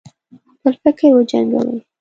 خپل 0.53 0.73
فکر 0.83 1.07
وجنګوي. 1.17 1.77